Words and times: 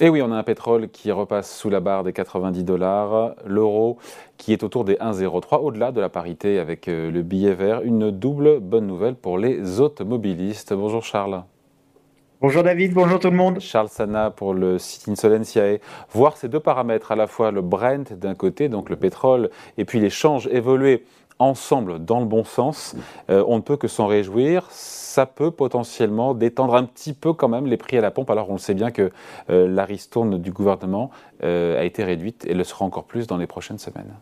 Et 0.00 0.08
oui, 0.08 0.22
on 0.22 0.32
a 0.32 0.36
un 0.36 0.42
pétrole 0.42 0.88
qui 0.88 1.12
repasse 1.12 1.54
sous 1.54 1.68
la 1.68 1.80
barre 1.80 2.02
des 2.02 2.14
90 2.14 2.64
dollars, 2.64 3.34
l'euro 3.44 3.98
qui 4.38 4.52
est 4.52 4.62
autour 4.62 4.84
des 4.84 4.94
1,03, 4.94 5.60
au-delà 5.60 5.92
de 5.92 6.00
la 6.00 6.08
parité 6.08 6.58
avec 6.58 6.88
euh, 6.88 7.10
le 7.10 7.22
billet 7.22 7.52
vert. 7.52 7.82
Une 7.82 8.10
double 8.10 8.58
bonne 8.60 8.86
nouvelle 8.86 9.14
pour 9.14 9.36
les 9.38 9.80
automobilistes. 9.80 10.72
Bonjour 10.72 11.04
Charles. 11.04 11.44
Bonjour 12.40 12.64
David, 12.64 12.92
bonjour 12.94 13.20
tout 13.20 13.30
le 13.30 13.36
monde. 13.36 13.60
Charles 13.60 13.90
Sana 13.90 14.30
pour 14.30 14.54
le 14.54 14.78
site 14.78 15.08
Insolentiae. 15.08 15.78
Voir 16.10 16.36
ces 16.36 16.48
deux 16.48 16.58
paramètres, 16.58 17.12
à 17.12 17.16
la 17.16 17.28
fois 17.28 17.52
le 17.52 17.60
Brent 17.60 18.14
d'un 18.14 18.34
côté, 18.34 18.68
donc 18.68 18.90
le 18.90 18.96
pétrole, 18.96 19.50
et 19.78 19.84
puis 19.84 20.00
l'échange 20.00 20.48
évoluer 20.48 21.04
ensemble 21.42 22.04
dans 22.04 22.20
le 22.20 22.26
bon 22.26 22.44
sens, 22.44 22.96
euh, 23.30 23.44
on 23.46 23.56
ne 23.56 23.62
peut 23.62 23.76
que 23.76 23.88
s'en 23.88 24.06
réjouir. 24.06 24.66
Ça 24.70 25.26
peut 25.26 25.50
potentiellement 25.50 26.34
détendre 26.34 26.74
un 26.74 26.84
petit 26.84 27.12
peu 27.12 27.32
quand 27.32 27.48
même 27.48 27.66
les 27.66 27.76
prix 27.76 27.98
à 27.98 28.00
la 28.00 28.10
pompe. 28.10 28.30
Alors 28.30 28.50
on 28.50 28.54
le 28.54 28.58
sait 28.58 28.74
bien 28.74 28.90
que 28.90 29.10
euh, 29.50 29.68
la 29.68 29.84
ristourne 29.84 30.38
du 30.38 30.52
gouvernement 30.52 31.10
euh, 31.42 31.80
a 31.80 31.84
été 31.84 32.04
réduite 32.04 32.46
et 32.46 32.54
le 32.54 32.64
sera 32.64 32.84
encore 32.84 33.04
plus 33.04 33.26
dans 33.26 33.36
les 33.36 33.46
prochaines 33.46 33.78
semaines. 33.78 34.14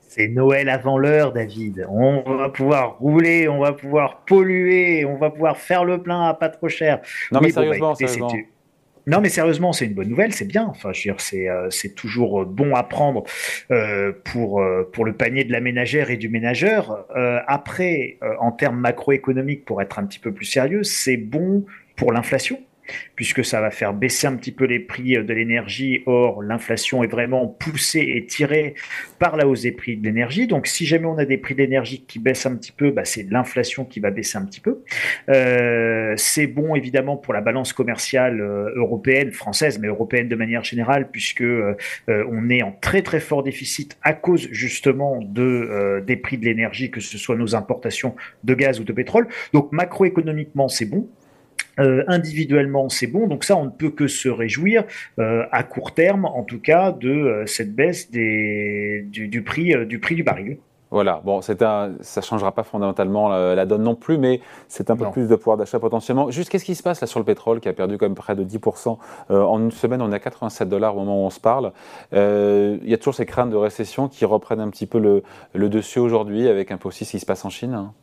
C'est 0.00 0.28
Noël 0.28 0.68
avant 0.68 0.98
l'heure, 0.98 1.32
David. 1.32 1.86
On 1.88 2.36
va 2.36 2.50
pouvoir 2.50 2.98
rouler, 2.98 3.48
on 3.48 3.60
va 3.60 3.72
pouvoir 3.72 4.24
polluer, 4.26 5.06
on 5.06 5.16
va 5.16 5.30
pouvoir 5.30 5.56
faire 5.56 5.86
le 5.86 6.02
plein 6.02 6.28
à 6.28 6.34
pas 6.34 6.50
trop 6.50 6.68
cher. 6.68 7.00
Non 7.32 7.40
mais 7.40 7.48
bah, 7.48 7.62
sérieusement, 7.62 7.94
sérieusement. 7.94 8.30
Non, 9.06 9.20
mais 9.20 9.28
sérieusement, 9.28 9.72
c'est 9.72 9.86
une 9.86 9.94
bonne 9.94 10.08
nouvelle, 10.08 10.32
c'est 10.32 10.46
bien. 10.46 10.64
Enfin, 10.64 10.92
je 10.92 11.00
veux 11.00 11.14
dire, 11.14 11.20
c'est 11.20 11.48
euh, 11.48 11.68
c'est 11.70 11.94
toujours 11.94 12.46
bon 12.46 12.74
à 12.74 12.84
prendre 12.84 13.24
euh, 13.70 14.12
pour 14.24 14.60
euh, 14.60 14.88
pour 14.92 15.04
le 15.04 15.12
panier 15.12 15.44
de 15.44 15.52
la 15.52 15.60
ménagère 15.60 16.10
et 16.10 16.16
du 16.16 16.28
ménageur. 16.28 17.06
Euh, 17.16 17.40
après, 17.46 18.18
en 18.38 18.52
termes 18.52 18.78
macroéconomiques, 18.78 19.64
pour 19.64 19.82
être 19.82 19.98
un 19.98 20.06
petit 20.06 20.20
peu 20.20 20.32
plus 20.32 20.46
sérieux, 20.46 20.84
c'est 20.84 21.16
bon 21.16 21.64
pour 21.96 22.12
l'inflation 22.12 22.60
puisque 23.16 23.44
ça 23.44 23.60
va 23.60 23.70
faire 23.70 23.94
baisser 23.94 24.26
un 24.26 24.36
petit 24.36 24.52
peu 24.52 24.64
les 24.64 24.80
prix 24.80 25.14
de 25.14 25.32
l'énergie. 25.32 26.02
Or, 26.06 26.42
l'inflation 26.42 27.02
est 27.02 27.08
vraiment 27.08 27.46
poussée 27.46 28.12
et 28.16 28.26
tirée 28.26 28.74
par 29.18 29.36
la 29.36 29.46
hausse 29.46 29.62
des 29.62 29.72
prix 29.72 29.96
de 29.96 30.04
l'énergie. 30.04 30.46
Donc, 30.46 30.66
si 30.66 30.86
jamais 30.86 31.06
on 31.06 31.18
a 31.18 31.24
des 31.24 31.38
prix 31.38 31.54
d'énergie 31.54 32.04
qui 32.06 32.18
baissent 32.18 32.46
un 32.46 32.56
petit 32.56 32.72
peu, 32.72 32.90
bah, 32.90 33.04
c'est 33.04 33.30
l'inflation 33.30 33.84
qui 33.84 34.00
va 34.00 34.10
baisser 34.10 34.38
un 34.38 34.44
petit 34.44 34.60
peu. 34.60 34.82
Euh, 35.28 36.14
c'est 36.16 36.46
bon, 36.46 36.74
évidemment, 36.74 37.16
pour 37.16 37.34
la 37.34 37.40
balance 37.40 37.72
commerciale 37.72 38.40
euh, 38.40 38.72
européenne, 38.76 39.32
française, 39.32 39.78
mais 39.78 39.88
européenne 39.88 40.28
de 40.28 40.36
manière 40.36 40.64
générale, 40.64 41.10
puisque 41.10 41.42
euh, 41.42 41.74
on 42.08 42.48
est 42.50 42.62
en 42.62 42.72
très 42.72 43.02
très 43.02 43.20
fort 43.20 43.42
déficit 43.42 43.96
à 44.02 44.12
cause 44.12 44.48
justement 44.50 45.20
de, 45.22 46.02
des 46.06 46.16
prix 46.16 46.38
de 46.38 46.44
l'énergie, 46.44 46.90
que 46.90 47.00
ce 47.00 47.18
soit 47.18 47.36
nos 47.36 47.54
importations 47.54 48.14
de 48.44 48.54
gaz 48.54 48.80
ou 48.80 48.84
de 48.84 48.92
pétrole. 48.92 49.28
Donc, 49.52 49.72
macroéconomiquement, 49.72 50.68
c'est 50.68 50.86
bon. 50.86 51.08
Euh, 51.78 52.04
individuellement, 52.06 52.88
c'est 52.88 53.06
bon. 53.06 53.26
Donc 53.26 53.44
ça, 53.44 53.56
on 53.56 53.66
ne 53.66 53.70
peut 53.70 53.90
que 53.90 54.06
se 54.06 54.28
réjouir 54.28 54.84
euh, 55.18 55.44
à 55.52 55.62
court 55.62 55.94
terme, 55.94 56.24
en 56.26 56.42
tout 56.42 56.60
cas, 56.60 56.92
de 56.92 57.08
euh, 57.08 57.46
cette 57.46 57.74
baisse 57.74 58.10
des, 58.10 59.06
du, 59.08 59.42
prix, 59.42 59.74
du 59.86 59.98
prix 59.98 60.14
du 60.14 60.22
baril. 60.22 60.58
Voilà, 60.90 61.22
bon, 61.24 61.40
ça 61.40 61.54
ne 61.54 62.22
changera 62.22 62.52
pas 62.52 62.64
fondamentalement 62.64 63.30
la, 63.30 63.64
donne 63.64 63.82
non 63.82 63.94
plus, 63.94 64.18
mais 64.18 64.42
c'est 64.68 64.90
un 64.90 64.96
peu 64.96 65.10
plus 65.10 65.26
de 65.26 65.36
pouvoir 65.36 65.56
d'achat 65.56 65.80
potentiellement. 65.80 66.30
Juste, 66.30 66.50
qu'est-ce 66.50 66.66
qui 66.66 66.74
se 66.74 66.82
passe 66.82 67.00
là 67.00 67.06
sur 67.06 67.18
le 67.18 67.24
pétrole 67.24 67.60
qui 67.60 67.68
a 67.70 67.72
perdu 67.72 67.96
quand 67.96 68.04
même 68.04 68.14
près 68.14 68.36
de 68.36 68.44
10% 68.44 68.98
En 69.30 69.58
une 69.58 69.70
semaine, 69.70 70.02
on 70.02 70.12
est 70.12 70.14
à 70.14 70.18
87 70.18 70.68
dollars 70.68 70.94
au 70.94 70.98
moment 70.98 71.22
où 71.22 71.26
on 71.26 71.30
se 71.30 71.40
parle. 71.40 71.72
Il 72.12 72.86
y 72.86 72.92
a 72.92 72.98
toujours 72.98 73.14
ces 73.14 73.24
craintes 73.24 73.48
de 73.48 73.56
récession 73.56 74.08
qui 74.08 74.26
reprennent 74.26 74.60
un 74.60 74.68
petit 74.68 74.84
peu 74.84 74.98
le, 74.98 75.22
le 75.54 75.70
dessus 75.70 75.98
aujourd'hui 75.98 76.46
avec 76.46 76.70
un 76.70 76.76
peu 76.76 76.88
aussi 76.88 77.06
ce 77.06 77.12
qui 77.12 77.20
se 77.20 77.24
passe 77.24 77.46
en 77.46 77.48
Chine. 77.48 77.72
Hein? 77.72 77.94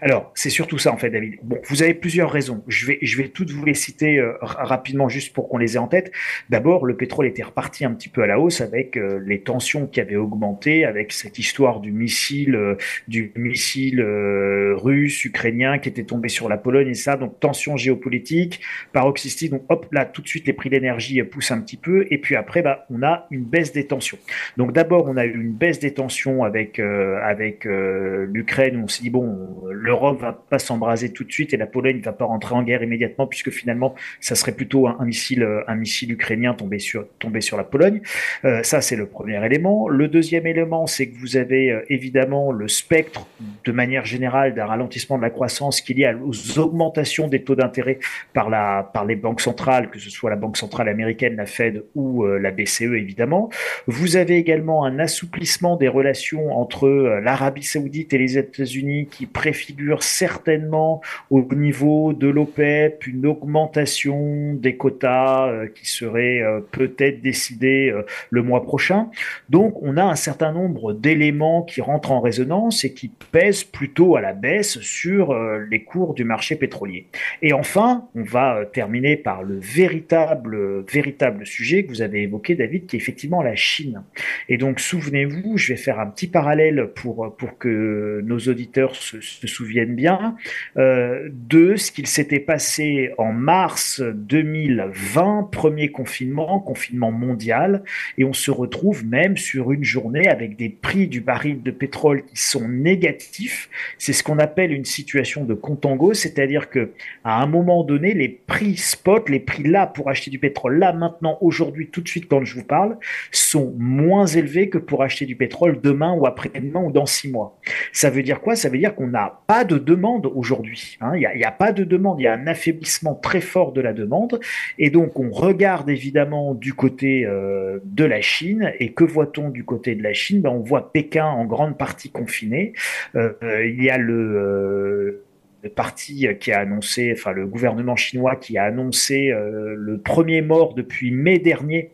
Alors, 0.00 0.32
c'est 0.34 0.50
surtout 0.50 0.78
ça 0.78 0.92
en 0.92 0.96
fait, 0.96 1.10
David. 1.10 1.38
Bon, 1.42 1.58
vous 1.64 1.82
avez 1.82 1.94
plusieurs 1.94 2.30
raisons. 2.30 2.62
Je 2.68 2.86
vais, 2.86 2.98
je 3.02 3.16
vais 3.16 3.28
toutes 3.28 3.50
vous 3.50 3.64
les 3.64 3.74
citer 3.74 4.18
euh, 4.18 4.32
rapidement 4.40 5.08
juste 5.08 5.32
pour 5.32 5.48
qu'on 5.48 5.58
les 5.58 5.76
ait 5.76 5.78
en 5.78 5.88
tête. 5.88 6.12
D'abord, 6.50 6.84
le 6.84 6.96
pétrole 6.96 7.26
était 7.26 7.42
reparti 7.42 7.84
un 7.84 7.92
petit 7.92 8.08
peu 8.08 8.22
à 8.22 8.26
la 8.26 8.38
hausse 8.38 8.60
avec 8.60 8.96
euh, 8.96 9.20
les 9.24 9.40
tensions 9.42 9.86
qui 9.86 10.00
avaient 10.00 10.16
augmenté, 10.16 10.84
avec 10.84 11.12
cette 11.12 11.38
histoire 11.38 11.80
du 11.80 11.92
missile, 11.92 12.54
euh, 12.54 12.76
du 13.08 13.32
missile 13.36 14.02
russe, 14.02 15.24
ukrainien 15.24 15.78
qui 15.78 15.88
était 15.88 16.04
tombé 16.04 16.28
sur 16.28 16.48
la 16.48 16.56
Pologne 16.56 16.88
et 16.88 16.94
ça. 16.94 17.16
Donc, 17.16 17.40
tension 17.40 17.76
géopolitique, 17.76 18.60
paroxystique. 18.92 19.52
Donc, 19.52 19.64
hop, 19.68 19.86
là, 19.92 20.04
tout 20.04 20.22
de 20.22 20.28
suite, 20.28 20.46
les 20.46 20.52
prix 20.52 20.70
d'énergie 20.70 21.22
poussent 21.22 21.50
un 21.50 21.60
petit 21.60 21.76
peu. 21.76 22.06
Et 22.10 22.18
puis 22.18 22.36
après, 22.36 22.62
bah, 22.62 22.86
on 22.90 23.02
a 23.02 23.26
une 23.30 23.44
baisse 23.44 23.72
des 23.72 23.86
tensions. 23.86 24.18
Donc, 24.56 24.72
d'abord, 24.72 25.06
on 25.08 25.16
a 25.16 25.24
eu 25.24 25.34
une 25.34 25.52
baisse 25.52 25.78
des 25.78 25.94
tensions 25.94 26.44
avec 26.44 26.78
avec 26.78 27.64
l'Ukraine. 27.64 28.80
On 28.82 28.88
s'est 28.88 29.02
dit 29.02 29.10
bon 29.10 29.61
l'Europe 29.70 30.20
va 30.20 30.32
pas 30.32 30.58
s'embraser 30.58 31.12
tout 31.12 31.24
de 31.24 31.32
suite 31.32 31.52
et 31.54 31.56
la 31.56 31.66
Pologne 31.66 32.00
va 32.00 32.12
pas 32.12 32.24
rentrer 32.24 32.54
en 32.54 32.62
guerre 32.62 32.82
immédiatement 32.82 33.26
puisque 33.26 33.50
finalement 33.50 33.94
ça 34.20 34.34
serait 34.34 34.52
plutôt 34.52 34.86
un, 34.86 35.04
missile 35.04 35.42
euh, 35.42 35.74
missile 35.74 36.12
ukrainien 36.12 36.54
tombé 36.54 36.78
sur 36.78 37.56
la 37.56 37.64
Pologne. 37.64 38.00
Euh, 38.44 38.62
ça 38.62 38.80
c'est 38.80 38.96
le 38.96 39.06
premier 39.06 39.44
élément. 39.44 39.88
Le 39.88 40.08
deuxième 40.08 40.46
élément 40.46 40.86
c'est 40.86 41.08
que 41.08 41.18
vous 41.18 41.36
avez 41.36 41.70
euh, 41.70 41.84
évidemment 41.88 42.52
le 42.52 42.68
spectre 42.68 43.26
de 43.64 43.72
manière 43.72 44.04
générale 44.04 44.54
d'un 44.54 44.66
ralentissement 44.66 45.16
de 45.16 45.22
la 45.22 45.30
croissance 45.30 45.80
qui 45.80 45.92
est 45.92 45.96
lié 45.96 46.14
aux 46.22 46.58
augmentations 46.58 47.28
des 47.28 47.42
taux 47.42 47.56
d'intérêt 47.56 47.98
par 48.32 48.50
par 48.92 49.04
les 49.04 49.16
banques 49.16 49.40
centrales 49.40 49.90
que 49.90 49.98
ce 49.98 50.10
soit 50.10 50.30
la 50.30 50.36
banque 50.36 50.56
centrale 50.56 50.88
américaine, 50.88 51.36
la 51.36 51.46
Fed 51.46 51.84
ou 51.94 52.24
la 52.26 52.50
BCE 52.50 52.82
évidemment. 52.82 53.50
Vous 53.86 54.16
avez 54.16 54.36
également 54.36 54.84
un 54.84 54.98
assouplissement 54.98 55.76
des 55.76 55.88
relations 55.88 56.52
entre 56.58 56.88
l'Arabie 57.22 57.62
Saoudite 57.62 58.12
et 58.12 58.18
les 58.18 58.38
États-Unis 58.38 59.08
qui 59.10 59.26
préfigure 59.52 60.02
certainement 60.02 61.02
au 61.28 61.42
niveau 61.54 62.14
de 62.14 62.26
l'OPEP 62.26 63.06
une 63.06 63.26
augmentation 63.26 64.54
des 64.54 64.78
quotas 64.78 65.48
euh, 65.48 65.66
qui 65.66 65.86
serait 65.86 66.40
euh, 66.40 66.60
peut-être 66.60 67.20
décidée 67.20 67.90
euh, 67.90 68.06
le 68.30 68.42
mois 68.42 68.62
prochain. 68.62 69.10
Donc 69.50 69.74
on 69.82 69.98
a 69.98 70.04
un 70.04 70.14
certain 70.14 70.52
nombre 70.52 70.94
d'éléments 70.94 71.64
qui 71.64 71.82
rentrent 71.82 72.12
en 72.12 72.22
résonance 72.22 72.82
et 72.86 72.94
qui 72.94 73.10
pèsent 73.30 73.64
plutôt 73.64 74.16
à 74.16 74.22
la 74.22 74.32
baisse 74.32 74.80
sur 74.80 75.34
les 75.70 75.82
cours 75.84 76.14
du 76.14 76.24
marché 76.24 76.56
pétrolier. 76.56 77.08
Et 77.42 77.52
enfin, 77.52 78.08
on 78.14 78.22
va 78.22 78.64
terminer 78.72 79.16
par 79.18 79.42
le 79.42 79.58
véritable, 79.58 80.82
véritable 80.90 81.44
sujet 81.44 81.84
que 81.84 81.90
vous 81.90 82.00
avez 82.00 82.22
évoqué, 82.22 82.54
David, 82.54 82.86
qui 82.86 82.96
est 82.96 82.98
effectivement 82.98 83.42
la 83.42 83.54
Chine. 83.54 84.02
Et 84.48 84.56
donc 84.56 84.80
souvenez-vous, 84.80 85.58
je 85.58 85.74
vais 85.74 85.78
faire 85.78 86.00
un 86.00 86.06
petit 86.06 86.26
parallèle 86.26 86.88
pour, 86.94 87.36
pour 87.36 87.58
que 87.58 88.22
nos 88.24 88.38
auditeurs 88.38 88.94
se, 88.94 89.41
se 89.42 89.48
souviennent 89.48 89.96
bien, 89.96 90.36
euh, 90.76 91.28
de 91.32 91.74
ce 91.74 91.90
qu'il 91.90 92.06
s'était 92.06 92.40
passé 92.40 93.10
en 93.18 93.32
mars 93.32 94.00
2020, 94.00 95.48
premier 95.50 95.90
confinement, 95.90 96.60
confinement 96.60 97.10
mondial, 97.10 97.82
et 98.18 98.24
on 98.24 98.32
se 98.32 98.50
retrouve 98.50 99.04
même 99.04 99.36
sur 99.36 99.72
une 99.72 99.82
journée 99.82 100.28
avec 100.28 100.56
des 100.56 100.68
prix 100.68 101.08
du 101.08 101.20
baril 101.20 101.62
de 101.62 101.70
pétrole 101.72 102.24
qui 102.24 102.36
sont 102.36 102.68
négatifs. 102.68 103.68
C'est 103.98 104.12
ce 104.12 104.22
qu'on 104.22 104.38
appelle 104.38 104.72
une 104.72 104.84
situation 104.84 105.44
de 105.44 105.54
contango, 105.54 106.14
c'est-à-dire 106.14 106.70
que 106.70 106.92
à 107.24 107.42
un 107.42 107.46
moment 107.46 107.82
donné, 107.82 108.14
les 108.14 108.28
prix 108.28 108.76
spot, 108.76 109.28
les 109.28 109.40
prix 109.40 109.64
là 109.64 109.86
pour 109.86 110.08
acheter 110.08 110.30
du 110.30 110.38
pétrole, 110.38 110.78
là 110.78 110.92
maintenant, 110.92 111.38
aujourd'hui, 111.40 111.88
tout 111.88 112.00
de 112.00 112.08
suite 112.08 112.28
quand 112.28 112.44
je 112.44 112.54
vous 112.54 112.64
parle, 112.64 112.96
sont 113.32 113.74
moins 113.76 114.26
élevés 114.26 114.68
que 114.68 114.78
pour 114.78 115.02
acheter 115.02 115.26
du 115.26 115.34
pétrole 115.34 115.80
demain 115.80 116.12
ou 116.14 116.26
après-demain 116.26 116.80
ou 116.80 116.92
dans 116.92 117.06
six 117.06 117.28
mois. 117.28 117.58
Ça 117.92 118.10
veut 118.10 118.22
dire 118.22 118.40
quoi? 118.40 118.54
Ça 118.54 118.68
veut 118.68 118.78
dire 118.78 118.94
qu'on 118.94 119.14
a 119.14 119.31
pas 119.46 119.64
de 119.64 119.78
demande 119.78 120.26
aujourd'hui. 120.34 120.96
Hein. 121.00 121.12
Il 121.14 121.30
n'y 121.36 121.44
a, 121.44 121.50
pas 121.50 121.72
de 121.72 121.84
demande, 121.84 122.20
il 122.20 122.24
y 122.24 122.26
a 122.26 122.34
un 122.34 122.46
affaiblissement 122.46 123.14
très 123.14 123.40
fort 123.40 123.72
de 123.72 123.80
la 123.80 123.92
demande. 123.92 124.40
Et 124.78 124.90
donc, 124.90 125.18
on 125.18 125.30
regarde 125.30 125.90
évidemment 125.90 126.54
du 126.54 126.74
côté 126.74 127.26
euh, 127.26 127.78
de 127.84 128.04
la 128.04 128.20
Chine. 128.20 128.72
Et 128.78 128.92
que 128.92 129.04
voit-on 129.04 129.48
du 129.50 129.64
côté 129.64 129.94
de 129.94 130.02
la 130.02 130.12
Chine? 130.12 130.40
Ben, 130.42 130.50
On 130.50 130.60
voit 130.60 130.92
Pékin 130.92 131.26
en 131.26 131.44
grande 131.44 131.76
partie 131.76 132.10
confiné. 132.10 132.72
Euh, 133.14 133.32
il 133.66 133.82
y 133.82 133.90
a 133.90 133.98
le 133.98 135.22
parti 135.68 136.28
qui 136.40 136.52
a 136.52 136.60
annoncé, 136.60 137.14
enfin 137.16 137.32
le 137.32 137.46
gouvernement 137.46 137.96
chinois 137.96 138.36
qui 138.36 138.58
a 138.58 138.64
annoncé 138.64 139.30
euh, 139.30 139.74
le 139.76 139.98
premier 139.98 140.42
mort 140.42 140.74
depuis 140.74 141.10
mai 141.10 141.38
dernier 141.38 141.90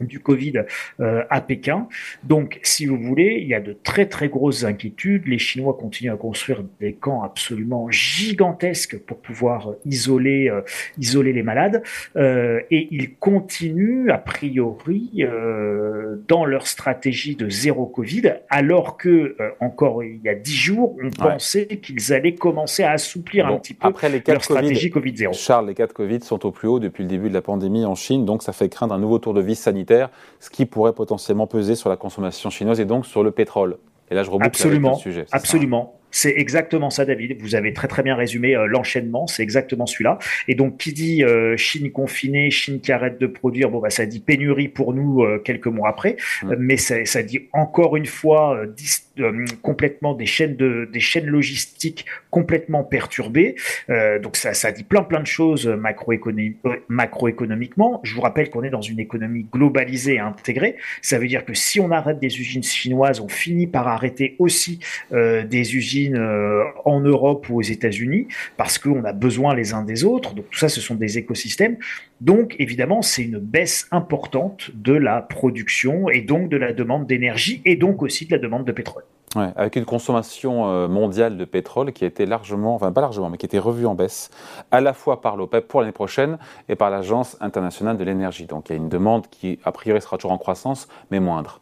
du 0.00 0.20
Covid 0.20 0.64
euh, 1.00 1.24
à 1.30 1.40
Pékin. 1.40 1.88
Donc, 2.24 2.60
si 2.62 2.86
vous 2.86 2.98
voulez, 2.98 3.38
il 3.40 3.48
y 3.48 3.54
a 3.54 3.60
de 3.60 3.72
très 3.72 4.06
très 4.06 4.28
grosses 4.28 4.64
inquiétudes. 4.64 5.26
Les 5.26 5.38
Chinois 5.38 5.76
continuent 5.78 6.12
à 6.12 6.16
construire 6.16 6.62
des 6.80 6.92
camps 6.92 7.22
absolument 7.22 7.90
gigantesques 7.90 8.98
pour 8.98 9.18
pouvoir 9.18 9.72
isoler 9.84 10.48
euh, 10.48 10.60
isoler 10.98 11.32
les 11.32 11.42
malades, 11.42 11.82
euh, 12.16 12.60
et 12.70 12.88
ils 12.90 13.14
continuent 13.14 14.10
a 14.10 14.18
priori 14.18 15.24
dans 16.28 16.44
leur 16.44 16.66
stratégie 16.66 17.36
de 17.36 17.48
zéro 17.48 17.86
Covid, 17.86 18.34
alors 18.48 18.96
que 18.96 19.36
encore 19.60 20.02
il 20.04 20.20
y 20.22 20.28
a 20.28 20.34
dix 20.34 20.54
jours, 20.54 20.96
on 21.02 21.10
pensait 21.10 21.66
qu'ils 21.66 22.12
allaient 22.12 22.34
commencer 22.34 22.82
à 22.82 22.92
assouplir 22.92 23.46
un 23.46 23.58
petit 23.58 23.74
peu 23.74 23.86
après 23.86 24.08
les 24.08 24.22
leur 24.26 24.44
stratégie 24.44 24.90
Covid, 24.90 25.16
0 25.16 25.32
Charles, 25.34 25.68
les 25.68 25.74
cas 25.74 25.86
de 25.86 25.92
Covid 25.92 26.20
sont 26.20 26.44
au 26.46 26.50
plus 26.50 26.68
haut 26.68 26.78
depuis 26.78 27.02
le 27.02 27.08
début 27.08 27.28
de 27.28 27.34
la 27.34 27.42
pandémie 27.42 27.84
en 27.84 27.94
Chine, 27.94 28.24
donc 28.24 28.42
ça 28.42 28.52
fait 28.52 28.68
craindre 28.68 28.94
un 28.94 28.98
nouveau 28.98 29.18
tour 29.18 29.34
de 29.34 29.40
vis 29.40 29.56
sanitaire 29.56 29.85
ce 30.40 30.50
qui 30.50 30.66
pourrait 30.66 30.92
potentiellement 30.92 31.46
peser 31.46 31.74
sur 31.74 31.88
la 31.88 31.96
consommation 31.96 32.50
chinoise 32.50 32.80
et 32.80 32.84
donc 32.84 33.06
sur 33.06 33.22
le 33.22 33.30
pétrole. 33.30 33.78
Et 34.10 34.14
là, 34.14 34.22
je 34.22 34.30
reboucle 34.30 34.46
absolument, 34.46 34.94
avec 34.94 35.04
le 35.04 35.10
sujet. 35.12 35.26
Absolument. 35.32 35.98
C'est 36.12 36.32
exactement 36.36 36.90
ça, 36.90 37.04
David. 37.04 37.40
Vous 37.40 37.56
avez 37.56 37.72
très 37.72 37.88
très 37.88 38.02
bien 38.02 38.14
résumé 38.14 38.54
euh, 38.54 38.66
l'enchaînement. 38.66 39.26
C'est 39.26 39.42
exactement 39.42 39.84
celui-là. 39.86 40.18
Et 40.48 40.54
donc, 40.54 40.78
qui 40.78 40.92
dit 40.92 41.24
euh, 41.24 41.56
Chine 41.56 41.90
confinée, 41.90 42.50
Chine 42.50 42.80
qui 42.80 42.92
arrête 42.92 43.20
de 43.20 43.26
produire, 43.26 43.70
bon 43.70 43.80
bah 43.80 43.90
ça 43.90 44.06
dit 44.06 44.20
pénurie 44.20 44.68
pour 44.68 44.94
nous 44.94 45.22
euh, 45.22 45.38
quelques 45.44 45.66
mois 45.66 45.88
après. 45.88 46.16
mais 46.58 46.76
ça, 46.76 47.04
ça, 47.04 47.22
dit 47.22 47.48
encore 47.52 47.96
une 47.96 48.06
fois 48.06 48.62
complètement 49.62 50.14
des 50.14 50.26
chaînes 50.26 50.56
de 50.56 50.88
des 50.92 51.00
chaînes 51.00 51.26
logistiques 51.26 52.06
complètement 52.30 52.84
perturbées. 52.84 53.56
donc 54.22 54.36
ça, 54.36 54.54
ça 54.54 54.72
dit 54.72 54.84
plein 54.84 55.02
plein 55.02 55.20
de 55.20 55.26
choses 55.26 55.66
macroéconomiquement. 56.88 58.00
Je 58.02 58.14
vous 58.14 58.20
rappelle 58.20 58.50
qu'on 58.50 58.62
est 58.62 58.70
dans 58.70 58.80
une 58.80 59.00
économie 59.00 59.46
globalisée 59.50 60.14
et 60.14 60.18
intégrée. 60.20 60.76
Ça 61.02 61.18
veut 61.18 61.28
dire 61.28 61.44
que 61.44 61.54
si 61.54 61.80
on 61.80 61.90
arrête 61.90 62.18
des 62.18 62.40
usines 62.40 62.62
chinoises, 62.62 63.20
on 63.20 63.28
finit 63.28 63.66
par 63.66 63.88
arrêter 63.88 64.36
aussi 64.38 64.80
des 65.10 65.76
usines 65.76 66.16
euh, 66.16 66.64
en 66.84 67.00
Europe 67.00 67.48
ou 67.48 67.58
aux 67.58 67.62
États-Unis, 67.62 68.28
parce 68.56 68.78
qu'on 68.78 69.04
a 69.04 69.12
besoin 69.12 69.54
les 69.54 69.74
uns 69.74 69.82
des 69.82 70.04
autres. 70.04 70.34
Donc 70.34 70.50
tout 70.50 70.58
ça, 70.58 70.68
ce 70.68 70.80
sont 70.80 70.94
des 70.94 71.18
écosystèmes. 71.18 71.76
Donc 72.20 72.56
évidemment, 72.58 73.02
c'est 73.02 73.22
une 73.22 73.38
baisse 73.38 73.86
importante 73.90 74.70
de 74.74 74.92
la 74.92 75.22
production 75.22 76.08
et 76.08 76.20
donc 76.20 76.48
de 76.48 76.56
la 76.56 76.72
demande 76.72 77.06
d'énergie 77.06 77.62
et 77.64 77.76
donc 77.76 78.02
aussi 78.02 78.26
de 78.26 78.32
la 78.32 78.38
demande 78.38 78.64
de 78.64 78.72
pétrole. 78.72 79.04
Avec 79.34 79.76
une 79.76 79.84
consommation 79.84 80.68
euh, 80.68 80.88
mondiale 80.88 81.36
de 81.36 81.44
pétrole 81.44 81.92
qui 81.92 82.04
a 82.04 82.06
été 82.06 82.26
largement, 82.26 82.74
enfin 82.74 82.92
pas 82.92 83.00
largement, 83.00 83.28
mais 83.28 83.38
qui 83.38 83.46
a 83.46 83.48
été 83.48 83.58
revue 83.58 83.86
en 83.86 83.94
baisse, 83.94 84.30
à 84.70 84.80
la 84.80 84.92
fois 84.92 85.20
par 85.20 85.36
l'OPEP 85.36 85.68
pour 85.68 85.80
l'année 85.80 85.92
prochaine 85.92 86.38
et 86.68 86.76
par 86.76 86.90
l'Agence 86.90 87.36
internationale 87.40 87.96
de 87.96 88.04
l'énergie. 88.04 88.46
Donc 88.46 88.68
il 88.68 88.72
y 88.72 88.74
a 88.74 88.78
une 88.78 88.88
demande 88.88 89.26
qui, 89.28 89.58
a 89.64 89.72
priori, 89.72 90.00
sera 90.00 90.16
toujours 90.16 90.32
en 90.32 90.38
croissance, 90.38 90.88
mais 91.10 91.20
moindre. 91.20 91.60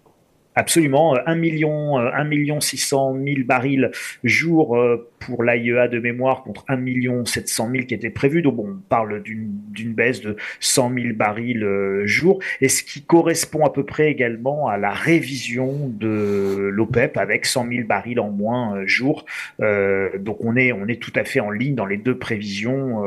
Absolument, 0.57 1.17
1 1.27 1.35
million, 1.35 1.99
1 1.99 2.25
million 2.25 2.61
600 2.61 3.17
000 3.25 3.39
barils 3.45 3.91
jour 4.23 4.77
euh, 4.77 5.11
pour 5.19 5.43
l'AIEA 5.43 5.89
de 5.89 5.99
mémoire 5.99 6.45
contre 6.45 6.65
1 6.69 6.77
million 6.77 7.25
700 7.25 7.71
000 7.73 7.85
qui 7.87 7.95
était 7.95 8.11
prévu. 8.11 8.41
Donc 8.41 8.61
on 8.61 8.77
parle 8.89 9.21
d'une 9.23 9.95
baisse 9.95 10.21
de 10.21 10.37
100 10.61 10.95
000 10.95 11.07
barils 11.15 11.65
euh, 11.65 12.07
jour, 12.07 12.39
et 12.61 12.69
ce 12.69 12.85
qui 12.85 13.03
correspond 13.03 13.65
à 13.65 13.73
peu 13.73 13.85
près 13.85 14.11
également 14.11 14.69
à 14.69 14.77
la 14.77 14.93
révision 14.93 15.89
de 15.89 16.71
l'OPEP 16.73 17.17
avec 17.17 17.47
100 17.47 17.69
000 17.69 17.87
barils 17.89 18.21
en 18.21 18.31
moins 18.31 18.77
euh, 18.77 18.87
jour. 18.87 19.25
donc 19.59 20.45
on 20.45 20.57
est, 20.57 20.73
on 20.73 20.87
est 20.87 21.03
tout 21.03 21.13
à 21.17 21.25
fait 21.25 21.41
en 21.41 21.51
ligne 21.51 21.75
dans 21.75 21.87
les 21.87 21.97
deux 21.97 22.17
prévisions 22.17 23.03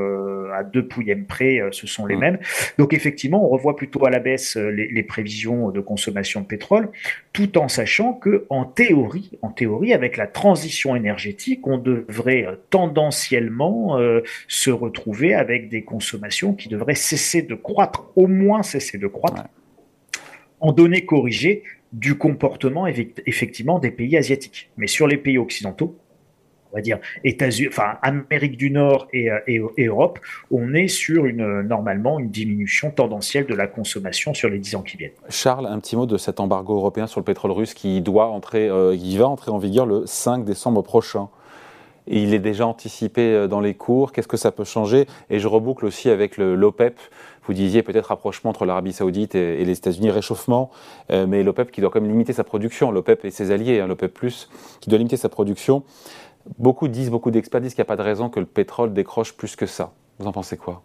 à 0.54 0.64
deux 0.64 0.86
pouillèmes 0.86 1.26
près, 1.26 1.62
ce 1.72 1.88
sont 1.88 2.06
les 2.06 2.16
mmh. 2.16 2.20
mêmes. 2.20 2.40
Donc 2.78 2.94
effectivement, 2.94 3.46
on 3.46 3.50
revoit 3.50 3.76
plutôt 3.76 4.06
à 4.06 4.10
la 4.10 4.20
baisse 4.20 4.58
les, 4.58 4.88
les 4.88 5.04
prévisions 5.04 5.70
de 5.70 5.80
consommation 5.80 6.42
de 6.42 6.48
pétrole 6.48 6.90
tout 7.38 7.60
en 7.60 7.68
sachant 7.68 8.14
que 8.14 8.48
en 8.50 8.66
théorie, 8.66 9.38
en 9.44 9.52
théorie, 9.52 9.94
avec 9.94 10.18
la 10.18 10.26
transition 10.26 10.96
énergétique, 10.96 11.68
on 11.68 11.78
devrait 11.78 12.48
euh, 12.48 12.56
tendanciellement 12.72 14.00
euh, 14.00 14.22
se 14.48 14.72
retrouver 14.72 15.36
avec 15.36 15.70
des 15.70 15.84
consommations 15.84 16.56
qui 16.56 16.68
devraient 16.68 16.96
cesser 16.96 17.44
de 17.44 17.54
croître, 17.54 18.06
au 18.16 18.26
moins 18.26 18.64
cesser 18.64 18.98
de 18.98 19.06
croître, 19.06 19.44
en 20.62 20.72
données 20.72 21.06
corrigées 21.06 21.62
du 21.94 22.16
comportement 22.16 22.88
effectivement 22.88 23.78
des 23.78 23.92
pays 23.92 24.18
asiatiques. 24.18 24.72
Mais 24.76 24.88
sur 24.88 25.06
les 25.06 25.18
pays 25.18 25.38
occidentaux, 25.38 25.96
va 26.78 26.82
dire 26.82 27.00
États-Unis, 27.24 27.70
enfin 27.70 27.98
Amérique 28.02 28.58
du 28.58 28.72
Nord 28.72 29.08
et, 29.12 29.32
euh, 29.32 29.68
et, 29.78 29.86
Europe, 29.86 30.20
on 30.52 30.74
est 30.74 30.88
sur 30.88 31.26
une 31.26 31.62
normalement 31.62 32.20
une 32.20 32.30
diminution 32.30 32.92
tendancielle 32.92 33.46
de 33.48 33.56
la 33.56 33.68
consommation 33.68 34.34
sur 34.34 34.50
les 34.50 34.60
dix 34.60 34.76
ans 34.76 34.82
qui 34.82 34.98
viennent. 34.98 35.12
Charles, 35.30 35.66
un 35.66 35.80
petit 35.80 35.96
mot 35.96 36.06
de 36.06 36.18
cet 36.18 36.40
embargo 36.40 36.76
européen 36.76 37.08
sur 37.08 37.20
le 37.20 37.26
pétrole 37.26 37.52
russe 37.52 37.74
qui 37.74 38.02
doit 38.02 38.28
entrer, 38.28 38.70
euh, 38.70 38.96
qui 38.96 39.18
va 39.18 39.28
entrer 39.28 39.52
en 39.52 39.58
vigueur 39.58 39.86
le 39.86 40.06
5 40.06 40.46
décembre 40.46 40.82
prochain. 40.82 41.30
il 42.10 42.34
est 42.34 42.40
déjà 42.40 42.66
anticipé 42.66 43.22
euh, 43.22 43.48
dans 43.48 43.60
les 43.60 43.74
cours. 43.74 44.12
Qu'est-ce 44.12 44.28
que 44.28 44.38
ça 44.38 44.52
peut 44.52 44.64
changer? 44.64 45.08
Et 45.30 45.40
je 45.40 45.48
reboucle 45.48 45.86
aussi 45.86 46.10
avec 46.10 46.38
l'OPEP. 46.38 47.00
Vous 47.46 47.54
disiez 47.54 47.82
peut-être 47.82 48.08
rapprochement 48.08 48.50
entre 48.50 48.66
l'Arabie 48.66 48.92
Saoudite 48.94 49.34
et, 49.34 49.64
les 49.64 49.78
États-Unis, 49.78 50.12
réchauffement, 50.12 50.70
mais 51.10 51.44
l'OPEP 51.44 51.72
qui 51.72 51.80
doit 51.80 51.90
quand 51.90 52.02
même 52.02 52.10
limiter 52.10 52.34
sa 52.34 52.44
production. 52.44 52.92
L'OPEP 52.92 53.24
et 53.24 53.32
ses 53.32 53.52
alliés, 53.52 53.80
hein, 53.80 53.88
l'OPEP 53.88 54.20
qui 54.82 54.90
doit 54.90 54.98
limiter 54.98 55.16
sa 55.16 55.30
production. 55.30 55.84
Beaucoup 56.58 56.88
disent, 56.88 57.10
beaucoup 57.10 57.32
d'experts 57.32 57.62
disent 57.62 57.74
qu'il 57.74 57.82
n'y 57.82 57.88
a 57.88 57.92
pas 57.94 57.98
de 57.98 58.02
raison 58.02 58.30
que 58.30 58.40
le 58.40 58.46
pétrole 58.46 58.94
décroche 58.94 59.34
plus 59.36 59.56
que 59.56 59.66
ça. 59.66 59.94
Vous 60.20 60.28
en 60.28 60.32
pensez 60.32 60.58
quoi? 60.58 60.84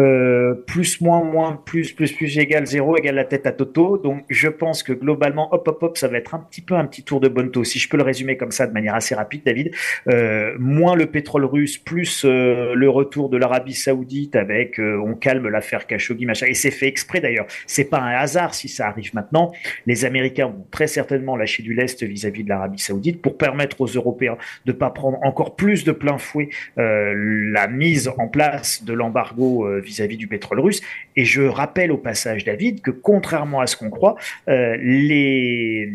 Euh, 0.00 0.54
plus, 0.54 1.00
moins, 1.00 1.22
moins, 1.22 1.60
plus, 1.64 1.92
plus, 1.92 2.12
plus 2.12 2.38
égale 2.38 2.66
zéro 2.66 2.96
égale 2.96 3.14
la 3.14 3.24
tête 3.24 3.46
à 3.46 3.52
Toto. 3.52 3.98
Donc, 3.98 4.24
je 4.28 4.48
pense 4.48 4.82
que 4.82 4.92
globalement, 4.92 5.52
hop, 5.54 5.66
hop, 5.68 5.82
hop, 5.82 5.98
ça 5.98 6.08
va 6.08 6.18
être 6.18 6.34
un 6.34 6.40
petit 6.40 6.60
peu 6.60 6.74
un 6.74 6.84
petit 6.86 7.02
tour 7.02 7.20
de 7.20 7.28
Bonto. 7.28 7.64
Si 7.64 7.78
je 7.78 7.88
peux 7.88 7.96
le 7.96 8.02
résumer 8.02 8.36
comme 8.36 8.50
ça 8.50 8.66
de 8.66 8.72
manière 8.72 8.94
assez 8.94 9.14
rapide, 9.14 9.42
David, 9.44 9.72
euh, 10.08 10.54
moins 10.58 10.96
le 10.96 11.06
pétrole 11.06 11.44
russe, 11.44 11.78
plus 11.78 12.24
euh, 12.24 12.74
le 12.74 12.88
retour 12.88 13.28
de 13.28 13.36
l'Arabie 13.36 13.74
Saoudite 13.74 14.36
avec 14.36 14.78
on 14.78 15.14
calme 15.14 15.48
l'affaire 15.48 15.86
Khashoggi, 15.86 16.26
machin. 16.26 16.46
Et 16.46 16.54
c'est 16.54 16.70
fait 16.70 16.88
exprès 16.88 17.20
d'ailleurs. 17.20 17.46
C'est 17.66 17.84
pas 17.84 17.98
un 17.98 18.14
hasard 18.16 18.54
si 18.54 18.68
ça 18.68 18.88
arrive 18.88 19.14
maintenant. 19.14 19.52
Les 19.86 20.04
Américains 20.04 20.46
vont 20.46 20.66
très 20.70 20.86
certainement 20.86 21.36
lâcher 21.36 21.62
du 21.62 21.74
lest 21.74 22.02
vis-à-vis 22.02 22.44
de 22.44 22.48
l'Arabie 22.48 22.78
Saoudite 22.78 23.22
pour 23.22 23.36
permettre 23.36 23.80
aux 23.80 23.86
Européens 23.86 24.36
de 24.66 24.72
pas 24.72 24.90
prendre 24.90 25.18
encore 25.22 25.56
plus 25.56 25.84
de 25.84 25.92
plein 25.92 26.18
fouet 26.18 26.48
la 26.76 27.66
mise 27.68 28.08
en 28.18 28.28
place 28.28 28.84
de 28.84 28.92
l'embargo 28.92 29.66
vis-à-vis 29.80 30.16
du 30.16 30.26
pétrole 30.26 30.60
russe. 30.60 30.80
Et 31.16 31.24
je 31.24 31.42
rappelle 31.42 31.92
au 31.92 31.98
passage, 31.98 32.44
David, 32.44 32.80
que 32.80 32.90
contrairement 32.90 33.60
à 33.60 33.66
ce 33.66 33.76
qu'on 33.76 33.90
croit, 33.90 34.16
euh, 34.48 34.76
les, 34.80 35.92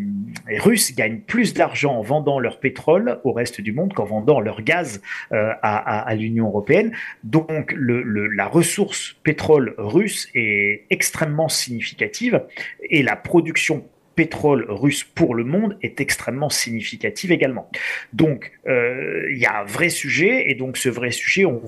Russes 0.57 0.95
gagnent 0.95 1.19
plus 1.19 1.53
d'argent 1.53 1.95
en 1.95 2.01
vendant 2.01 2.39
leur 2.39 2.59
pétrole 2.59 3.19
au 3.23 3.31
reste 3.31 3.61
du 3.61 3.71
monde 3.71 3.93
qu'en 3.93 4.05
vendant 4.05 4.39
leur 4.39 4.61
gaz 4.61 5.01
euh, 5.31 5.51
à, 5.61 6.13
l'Union 6.15 6.47
européenne. 6.47 6.91
Donc 7.23 7.73
la 7.77 8.47
ressource 8.47 9.15
pétrole 9.23 9.75
russe 9.77 10.29
est 10.33 10.85
extrêmement 10.89 11.49
significative 11.49 12.43
et 12.89 13.03
la 13.03 13.15
production 13.15 13.85
pétrole 14.19 14.65
russe 14.67 15.05
pour 15.05 15.33
le 15.33 15.45
monde 15.45 15.77
est 15.81 16.01
extrêmement 16.01 16.49
significative 16.49 17.31
également. 17.31 17.69
Donc, 18.11 18.51
euh, 18.67 19.23
il 19.31 19.37
y 19.37 19.45
a 19.45 19.61
un 19.61 19.63
vrai 19.63 19.87
sujet, 19.87 20.51
et 20.51 20.55
donc 20.55 20.75
ce 20.75 20.89
vrai 20.89 21.11
sujet, 21.11 21.45
on, 21.45 21.61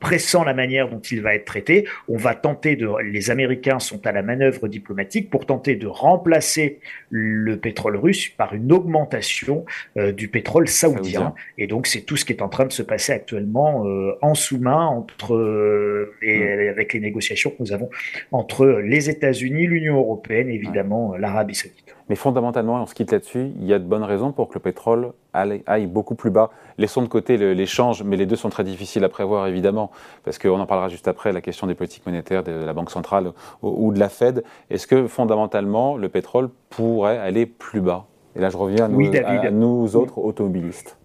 pressent 0.00 0.42
la 0.42 0.54
manière 0.54 0.88
dont 0.88 1.00
il 1.00 1.20
va 1.20 1.34
être 1.34 1.44
traité. 1.44 1.86
On 2.08 2.16
va 2.16 2.34
tenter 2.34 2.76
de, 2.76 2.88
les 3.04 3.30
Américains 3.30 3.78
sont 3.78 4.06
à 4.06 4.12
la 4.12 4.22
manœuvre 4.22 4.68
diplomatique 4.68 5.28
pour 5.28 5.44
tenter 5.44 5.76
de 5.76 5.86
remplacer 5.86 6.80
le 7.10 7.58
pétrole 7.58 7.96
russe 7.96 8.30
par 8.30 8.54
une 8.54 8.72
augmentation 8.72 9.66
euh, 9.98 10.12
du 10.12 10.28
pétrole 10.28 10.68
saoudien. 10.68 11.34
Et 11.58 11.66
donc, 11.66 11.86
c'est 11.86 12.06
tout 12.06 12.16
ce 12.16 12.24
qui 12.24 12.32
est 12.32 12.40
en 12.40 12.48
train 12.48 12.64
de 12.64 12.72
se 12.72 12.82
passer 12.82 13.12
actuellement 13.12 13.86
euh, 13.86 14.16
en 14.22 14.34
sous-main 14.34 14.86
entre 14.86 16.10
et 16.22 16.38
mm. 16.38 16.68
avec 16.70 16.94
les 16.94 17.00
négociations 17.00 17.50
que 17.50 17.56
nous 17.60 17.72
avons 17.74 17.90
entre 18.30 18.64
les 18.82 19.10
États-Unis, 19.10 19.66
l'Union 19.66 19.98
européenne, 19.98 20.48
évidemment, 20.48 21.14
l'Arabie 21.18 21.54
saoudite. 21.54 21.81
Mais 22.08 22.16
fondamentalement, 22.16 22.74
on 22.74 22.86
se 22.86 22.94
quitte 22.94 23.12
là-dessus, 23.12 23.52
il 23.56 23.64
y 23.64 23.72
a 23.72 23.78
de 23.78 23.84
bonnes 23.84 24.02
raisons 24.02 24.32
pour 24.32 24.48
que 24.48 24.54
le 24.54 24.60
pétrole 24.60 25.12
aille, 25.32 25.86
beaucoup 25.86 26.14
plus 26.14 26.30
bas. 26.30 26.50
Laissons 26.78 27.02
de 27.02 27.06
côté 27.06 27.36
l'échange, 27.54 28.02
mais 28.02 28.16
les 28.16 28.26
deux 28.26 28.36
sont 28.36 28.50
très 28.50 28.64
difficiles 28.64 29.04
à 29.04 29.08
prévoir, 29.08 29.46
évidemment, 29.46 29.90
parce 30.24 30.38
qu'on 30.38 30.60
en 30.60 30.66
parlera 30.66 30.88
juste 30.88 31.08
après, 31.08 31.32
la 31.32 31.40
question 31.40 31.66
des 31.66 31.74
politiques 31.74 32.04
monétaires 32.04 32.42
de 32.42 32.52
la 32.52 32.72
Banque 32.72 32.90
centrale 32.90 33.32
ou 33.62 33.92
de 33.92 33.98
la 33.98 34.08
Fed. 34.08 34.44
Est-ce 34.70 34.86
que 34.86 35.06
fondamentalement, 35.06 35.96
le 35.96 36.08
pétrole 36.08 36.50
pourrait 36.70 37.18
aller 37.18 37.46
plus 37.46 37.80
bas? 37.80 38.06
Et 38.36 38.40
là, 38.40 38.50
je 38.50 38.56
reviens 38.56 38.84
à 38.84 39.50
nous 39.50 39.96
autres 39.96 40.18
automobilistes. 40.18 40.98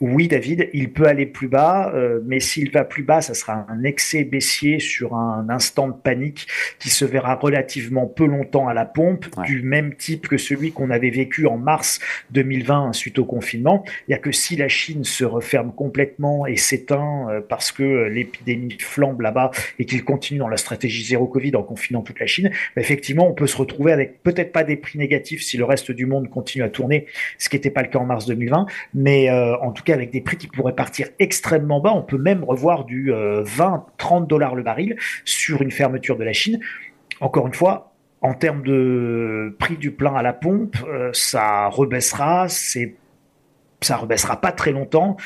Oui, 0.00 0.28
David, 0.28 0.70
il 0.74 0.92
peut 0.92 1.06
aller 1.06 1.26
plus 1.26 1.48
bas, 1.48 1.90
euh, 1.92 2.20
mais 2.24 2.38
s'il 2.38 2.70
va 2.70 2.84
plus 2.84 3.02
bas, 3.02 3.20
ça 3.20 3.34
sera 3.34 3.66
un 3.68 3.82
excès 3.82 4.22
baissier 4.22 4.78
sur 4.78 5.16
un 5.16 5.48
instant 5.48 5.88
de 5.88 5.92
panique 5.92 6.46
qui 6.78 6.88
se 6.88 7.04
verra 7.04 7.34
relativement 7.34 8.06
peu 8.06 8.24
longtemps 8.24 8.68
à 8.68 8.74
la 8.74 8.84
pompe, 8.84 9.26
du 9.44 9.62
même 9.62 9.96
type 9.96 10.28
que 10.28 10.36
celui 10.36 10.70
qu'on 10.70 10.90
avait 10.90 11.10
vécu 11.10 11.46
en 11.46 11.58
mars 11.58 11.98
2020 12.30 12.92
suite 12.92 13.18
au 13.18 13.24
confinement. 13.24 13.84
Il 14.06 14.10
n'y 14.10 14.14
a 14.14 14.18
que 14.18 14.30
si 14.30 14.54
la 14.54 14.68
Chine 14.68 15.02
se 15.02 15.24
referme 15.24 15.72
complètement 15.74 16.46
et 16.46 16.56
s'éteint 16.56 17.28
euh, 17.30 17.40
parce 17.40 17.72
que 17.72 17.82
euh, 17.82 18.08
l'épidémie 18.08 18.78
flambe 18.78 19.20
là-bas 19.20 19.50
et 19.80 19.84
qu'il 19.84 20.04
continue 20.04 20.38
dans 20.38 20.48
la 20.48 20.58
stratégie 20.58 21.04
zéro 21.04 21.26
Covid 21.26 21.56
en 21.56 21.64
confinant 21.64 22.02
toute 22.02 22.20
la 22.20 22.26
Chine, 22.26 22.50
bah, 22.76 22.82
effectivement, 22.82 23.28
on 23.28 23.34
peut 23.34 23.48
se 23.48 23.56
retrouver 23.56 23.90
avec 23.90 24.22
peut-être 24.22 24.52
pas 24.52 24.62
des 24.62 24.76
prix 24.76 24.98
négatifs 24.98 25.42
si 25.42 25.56
le 25.56 25.64
reste 25.64 25.90
du 25.90 26.06
monde 26.06 26.30
continue 26.30 26.62
à 26.62 26.68
tourner, 26.68 27.06
ce 27.38 27.48
qui 27.48 27.56
n'était 27.56 27.70
pas 27.70 27.82
le 27.82 27.88
cas 27.88 27.98
en 27.98 28.06
mars 28.06 28.26
2020, 28.26 28.66
mais 28.94 29.30
en 29.30 29.72
tout 29.72 29.82
cas 29.82 29.87
avec 29.92 30.10
des 30.10 30.20
prix 30.20 30.36
qui 30.36 30.46
pourraient 30.46 30.74
partir 30.74 31.08
extrêmement 31.18 31.80
bas. 31.80 31.92
On 31.94 32.02
peut 32.02 32.18
même 32.18 32.44
revoir 32.44 32.84
du 32.84 33.10
20, 33.10 33.14
euh, 33.16 33.78
30 33.98 34.28
dollars 34.28 34.54
le 34.54 34.62
baril 34.62 34.96
sur 35.24 35.62
une 35.62 35.70
fermeture 35.70 36.16
de 36.16 36.24
la 36.24 36.32
Chine. 36.32 36.60
Encore 37.20 37.46
une 37.46 37.54
fois, 37.54 37.92
en 38.20 38.34
termes 38.34 38.62
de 38.62 39.56
prix 39.58 39.76
du 39.76 39.90
plein 39.92 40.14
à 40.14 40.22
la 40.22 40.32
pompe, 40.32 40.76
euh, 40.86 41.10
ça 41.12 41.68
rebaissera, 41.68 42.48
ça 42.48 43.96
rebaissera 43.96 44.40
pas 44.40 44.52
très 44.52 44.72
longtemps. 44.72 45.16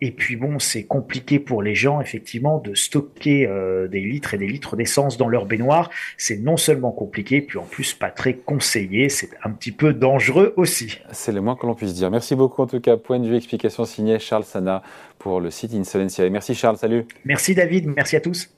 Et 0.00 0.12
puis 0.12 0.36
bon, 0.36 0.58
c'est 0.58 0.84
compliqué 0.84 1.38
pour 1.38 1.62
les 1.62 1.74
gens, 1.74 2.00
effectivement, 2.00 2.58
de 2.58 2.74
stocker 2.74 3.46
euh, 3.46 3.88
des 3.88 4.00
litres 4.00 4.34
et 4.34 4.38
des 4.38 4.46
litres 4.46 4.76
d'essence 4.76 5.16
dans 5.16 5.28
leur 5.28 5.46
baignoire. 5.46 5.90
C'est 6.16 6.38
non 6.38 6.56
seulement 6.56 6.92
compliqué, 6.92 7.40
puis 7.40 7.58
en 7.58 7.64
plus 7.64 7.94
pas 7.94 8.10
très 8.10 8.34
conseillé. 8.34 9.08
C'est 9.08 9.30
un 9.44 9.50
petit 9.50 9.72
peu 9.72 9.92
dangereux 9.92 10.54
aussi. 10.56 11.00
C'est 11.12 11.32
le 11.32 11.40
moins 11.40 11.56
que 11.56 11.66
l'on 11.66 11.74
puisse 11.74 11.94
dire. 11.94 12.10
Merci 12.10 12.36
beaucoup 12.36 12.62
en 12.62 12.66
tout 12.66 12.80
cas. 12.80 12.96
Point 12.96 13.18
de 13.18 13.28
vue, 13.28 13.36
explication 13.36 13.84
signée 13.84 14.18
Charles 14.18 14.44
Sana 14.44 14.82
pour 15.18 15.40
le 15.40 15.50
site 15.50 15.74
Insolentiae. 15.74 16.30
Merci 16.30 16.54
Charles, 16.54 16.78
salut. 16.78 17.04
Merci 17.24 17.54
David, 17.54 17.86
merci 17.94 18.16
à 18.16 18.20
tous. 18.20 18.57